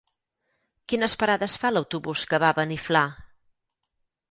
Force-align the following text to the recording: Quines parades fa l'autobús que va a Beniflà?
Quines 0.93 1.15
parades 1.25 1.59
fa 1.65 1.71
l'autobús 1.75 2.25
que 2.33 2.41
va 2.47 2.51
a 2.55 2.59
Beniflà? 2.63 3.07